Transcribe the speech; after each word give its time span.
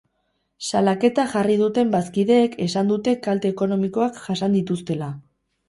Salaketa 0.69 1.25
jarri 1.33 1.57
duten 1.59 1.91
bazkideek 1.97 2.57
esan 2.67 2.91
dute 2.95 3.15
kalte 3.29 3.53
ekonomikoak 3.57 4.21
jasan 4.27 4.59
dituztela. 4.61 5.15